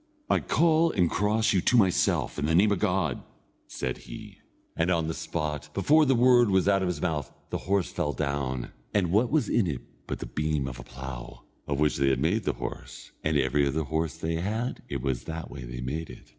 "I 0.31 0.39
call 0.39 0.89
and 0.91 1.11
cross 1.11 1.53
you 1.53 1.61
to 1.61 1.77
myself, 1.77 2.39
in 2.39 2.47
the 2.47 2.55
name 2.55 2.71
of 2.71 2.79
God!" 2.79 3.21
said 3.67 3.97
he; 3.99 4.39
and 4.75 4.89
on 4.89 5.07
the 5.07 5.13
spot, 5.13 5.69
before 5.75 6.07
the 6.07 6.15
word 6.15 6.49
was 6.49 6.67
out 6.67 6.81
of 6.81 6.87
his 6.87 6.99
mouth, 7.03 7.31
the 7.51 7.59
horse 7.69 7.91
fell 7.91 8.11
down, 8.11 8.71
and 8.95 9.11
what 9.11 9.29
was 9.29 9.47
in 9.47 9.67
it 9.67 9.81
but 10.07 10.17
the 10.17 10.25
beam 10.25 10.67
of 10.67 10.79
a 10.79 10.83
plough, 10.83 11.43
of 11.67 11.79
which 11.79 11.97
they 11.97 12.09
had 12.09 12.19
made 12.19 12.47
a 12.47 12.53
horse; 12.53 13.11
and 13.23 13.37
every 13.37 13.63
other 13.67 13.83
horse 13.83 14.17
they 14.17 14.37
had, 14.37 14.81
it 14.89 15.03
was 15.03 15.25
that 15.25 15.51
way 15.51 15.65
they 15.65 15.81
made 15.81 16.09
it. 16.09 16.29